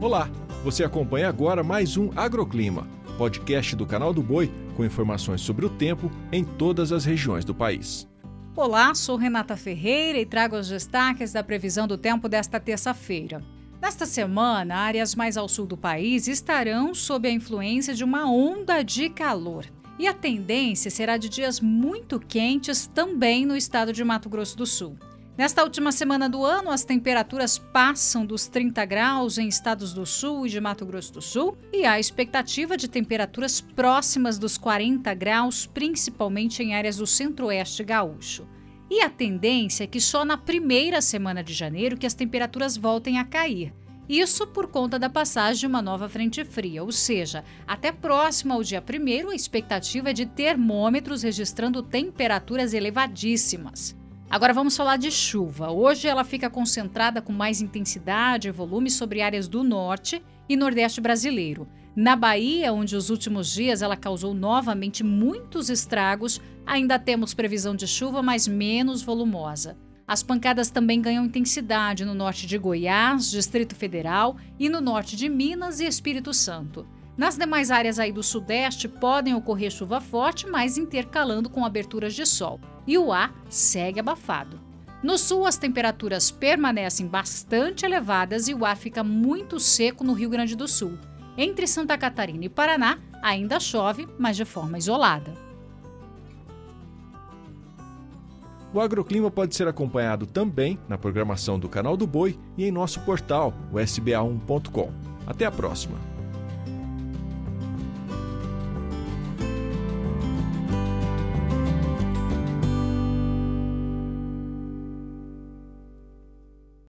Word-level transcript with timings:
Olá, 0.00 0.30
você 0.64 0.82
acompanha 0.82 1.28
agora 1.28 1.62
mais 1.62 1.98
um 1.98 2.08
Agroclima, 2.16 2.88
podcast 3.18 3.76
do 3.76 3.84
canal 3.84 4.14
do 4.14 4.22
Boi 4.22 4.50
com 4.74 4.82
informações 4.82 5.42
sobre 5.42 5.66
o 5.66 5.68
tempo 5.68 6.10
em 6.32 6.42
todas 6.42 6.90
as 6.90 7.04
regiões 7.04 7.44
do 7.44 7.54
país. 7.54 8.08
Olá, 8.56 8.94
sou 8.94 9.16
Renata 9.16 9.58
Ferreira 9.58 10.18
e 10.18 10.24
trago 10.24 10.56
os 10.56 10.70
destaques 10.70 11.34
da 11.34 11.44
previsão 11.44 11.86
do 11.86 11.98
tempo 11.98 12.30
desta 12.30 12.58
terça-feira. 12.58 13.42
Nesta 13.78 14.06
semana, 14.06 14.74
áreas 14.74 15.14
mais 15.14 15.36
ao 15.36 15.46
sul 15.46 15.66
do 15.66 15.76
país 15.76 16.28
estarão 16.28 16.94
sob 16.94 17.28
a 17.28 17.32
influência 17.32 17.92
de 17.92 18.02
uma 18.02 18.24
onda 18.24 18.82
de 18.82 19.10
calor. 19.10 19.66
E 19.98 20.08
a 20.08 20.14
tendência 20.14 20.90
será 20.90 21.18
de 21.18 21.28
dias 21.28 21.60
muito 21.60 22.18
quentes 22.18 22.86
também 22.86 23.44
no 23.44 23.54
estado 23.54 23.92
de 23.92 24.02
Mato 24.02 24.30
Grosso 24.30 24.56
do 24.56 24.64
Sul. 24.64 24.96
Nesta 25.40 25.64
última 25.64 25.90
semana 25.90 26.28
do 26.28 26.44
ano, 26.44 26.70
as 26.70 26.84
temperaturas 26.84 27.56
passam 27.56 28.26
dos 28.26 28.46
30 28.46 28.84
graus 28.84 29.38
em 29.38 29.48
estados 29.48 29.94
do 29.94 30.04
sul 30.04 30.46
e 30.46 30.50
de 30.50 30.60
Mato 30.60 30.84
Grosso 30.84 31.14
do 31.14 31.22
Sul 31.22 31.56
e 31.72 31.86
há 31.86 31.98
expectativa 31.98 32.76
de 32.76 32.86
temperaturas 32.86 33.58
próximas 33.58 34.38
dos 34.38 34.58
40 34.58 35.14
graus, 35.14 35.64
principalmente 35.64 36.62
em 36.62 36.74
áreas 36.74 36.98
do 36.98 37.06
centro-oeste 37.06 37.82
gaúcho. 37.82 38.46
E 38.90 39.00
a 39.00 39.08
tendência 39.08 39.84
é 39.84 39.86
que 39.86 39.98
só 39.98 40.26
na 40.26 40.36
primeira 40.36 41.00
semana 41.00 41.42
de 41.42 41.54
janeiro 41.54 41.96
que 41.96 42.06
as 42.06 42.12
temperaturas 42.12 42.76
voltem 42.76 43.18
a 43.18 43.24
cair. 43.24 43.72
Isso 44.06 44.46
por 44.46 44.66
conta 44.66 44.98
da 44.98 45.08
passagem 45.08 45.60
de 45.60 45.66
uma 45.66 45.80
nova 45.80 46.06
frente 46.06 46.44
fria, 46.44 46.84
ou 46.84 46.92
seja, 46.92 47.42
até 47.66 47.90
próximo 47.90 48.52
ao 48.52 48.62
dia 48.62 48.84
1 48.86 49.30
a 49.30 49.34
expectativa 49.34 50.10
é 50.10 50.12
de 50.12 50.26
termômetros 50.26 51.22
registrando 51.22 51.82
temperaturas 51.82 52.74
elevadíssimas. 52.74 53.98
Agora 54.30 54.54
vamos 54.54 54.76
falar 54.76 54.96
de 54.96 55.10
chuva. 55.10 55.72
Hoje 55.72 56.06
ela 56.06 56.22
fica 56.22 56.48
concentrada 56.48 57.20
com 57.20 57.32
mais 57.32 57.60
intensidade 57.60 58.46
e 58.46 58.52
volume 58.52 58.88
sobre 58.88 59.20
áreas 59.20 59.48
do 59.48 59.64
norte 59.64 60.22
e 60.48 60.56
nordeste 60.56 61.00
brasileiro. 61.00 61.66
Na 61.96 62.14
Bahia, 62.14 62.72
onde 62.72 62.94
os 62.94 63.10
últimos 63.10 63.52
dias 63.52 63.82
ela 63.82 63.96
causou 63.96 64.32
novamente 64.32 65.02
muitos 65.02 65.68
estragos, 65.68 66.40
ainda 66.64 66.96
temos 66.96 67.34
previsão 67.34 67.74
de 67.74 67.88
chuva, 67.88 68.22
mas 68.22 68.46
menos 68.46 69.02
volumosa. 69.02 69.76
As 70.06 70.22
pancadas 70.22 70.70
também 70.70 71.02
ganham 71.02 71.24
intensidade 71.24 72.04
no 72.04 72.14
norte 72.14 72.46
de 72.46 72.56
Goiás, 72.56 73.28
Distrito 73.32 73.74
Federal 73.74 74.36
e 74.60 74.68
no 74.68 74.80
norte 74.80 75.16
de 75.16 75.28
Minas 75.28 75.80
e 75.80 75.86
Espírito 75.86 76.32
Santo. 76.32 76.86
Nas 77.20 77.36
demais 77.36 77.70
áreas 77.70 77.98
aí 77.98 78.10
do 78.10 78.22
sudeste 78.22 78.88
podem 78.88 79.34
ocorrer 79.34 79.70
chuva 79.70 80.00
forte, 80.00 80.46
mas 80.46 80.78
intercalando 80.78 81.50
com 81.50 81.66
aberturas 81.66 82.14
de 82.14 82.24
sol, 82.24 82.58
e 82.86 82.96
o 82.96 83.12
ar 83.12 83.34
segue 83.50 84.00
abafado. 84.00 84.58
No 85.02 85.18
sul, 85.18 85.44
as 85.44 85.58
temperaturas 85.58 86.30
permanecem 86.30 87.06
bastante 87.06 87.84
elevadas 87.84 88.48
e 88.48 88.54
o 88.54 88.64
ar 88.64 88.74
fica 88.74 89.04
muito 89.04 89.60
seco 89.60 90.02
no 90.02 90.14
Rio 90.14 90.30
Grande 90.30 90.56
do 90.56 90.66
Sul. 90.66 90.98
Entre 91.36 91.66
Santa 91.66 91.98
Catarina 91.98 92.46
e 92.46 92.48
Paraná, 92.48 92.98
ainda 93.20 93.60
chove, 93.60 94.08
mas 94.18 94.34
de 94.34 94.46
forma 94.46 94.78
isolada. 94.78 95.34
O 98.72 98.80
agroclima 98.80 99.30
pode 99.30 99.54
ser 99.54 99.68
acompanhado 99.68 100.24
também 100.24 100.78
na 100.88 100.96
programação 100.96 101.58
do 101.58 101.68
Canal 101.68 101.98
do 101.98 102.06
Boi 102.06 102.38
e 102.56 102.64
em 102.64 102.72
nosso 102.72 102.98
portal, 103.00 103.52
o 103.70 103.76
sba1.com. 103.76 104.90
Até 105.26 105.44
a 105.44 105.50
próxima! 105.50 106.19